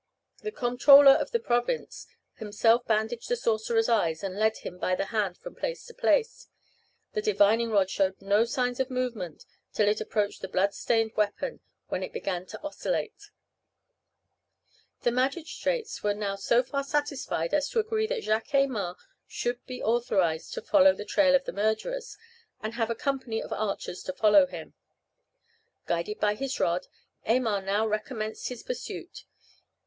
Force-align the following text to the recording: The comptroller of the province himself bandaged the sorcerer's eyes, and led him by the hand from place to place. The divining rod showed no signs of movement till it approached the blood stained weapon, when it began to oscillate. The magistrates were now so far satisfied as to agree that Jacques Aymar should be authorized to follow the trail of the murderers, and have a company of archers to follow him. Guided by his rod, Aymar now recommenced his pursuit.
The 0.41 0.51
comptroller 0.51 1.11
of 1.11 1.29
the 1.29 1.37
province 1.39 2.07
himself 2.37 2.87
bandaged 2.87 3.29
the 3.29 3.35
sorcerer's 3.35 3.87
eyes, 3.87 4.23
and 4.23 4.35
led 4.35 4.57
him 4.57 4.79
by 4.79 4.95
the 4.95 5.05
hand 5.13 5.37
from 5.37 5.53
place 5.53 5.85
to 5.85 5.93
place. 5.93 6.47
The 7.13 7.21
divining 7.21 7.69
rod 7.69 7.91
showed 7.91 8.19
no 8.19 8.45
signs 8.45 8.79
of 8.79 8.89
movement 8.89 9.45
till 9.73 9.87
it 9.87 10.01
approached 10.01 10.41
the 10.41 10.47
blood 10.47 10.73
stained 10.73 11.11
weapon, 11.15 11.59
when 11.89 12.01
it 12.01 12.13
began 12.13 12.47
to 12.47 12.59
oscillate. 12.63 13.29
The 15.03 15.11
magistrates 15.11 16.01
were 16.01 16.15
now 16.15 16.35
so 16.35 16.63
far 16.63 16.83
satisfied 16.83 17.53
as 17.53 17.69
to 17.69 17.79
agree 17.79 18.07
that 18.07 18.23
Jacques 18.23 18.55
Aymar 18.55 18.95
should 19.27 19.63
be 19.67 19.83
authorized 19.83 20.51
to 20.55 20.63
follow 20.63 20.95
the 20.95 21.05
trail 21.05 21.35
of 21.35 21.45
the 21.45 21.53
murderers, 21.53 22.17
and 22.59 22.73
have 22.73 22.89
a 22.89 22.95
company 22.95 23.39
of 23.39 23.53
archers 23.53 24.01
to 24.05 24.13
follow 24.13 24.47
him. 24.47 24.73
Guided 25.85 26.19
by 26.19 26.33
his 26.33 26.59
rod, 26.59 26.87
Aymar 27.27 27.61
now 27.61 27.85
recommenced 27.85 28.47
his 28.49 28.63
pursuit. 28.63 29.25